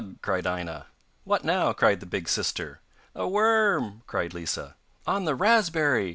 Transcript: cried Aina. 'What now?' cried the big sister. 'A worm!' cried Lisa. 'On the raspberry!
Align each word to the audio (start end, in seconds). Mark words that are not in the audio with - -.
cried 0.23 0.47
Aina. 0.47 0.87
'What 1.25 1.43
now?' 1.43 1.73
cried 1.73 1.99
the 1.99 2.07
big 2.07 2.27
sister. 2.27 2.79
'A 3.13 3.27
worm!' 3.27 4.01
cried 4.07 4.33
Lisa. 4.33 4.75
'On 5.05 5.25
the 5.25 5.35
raspberry! 5.35 6.09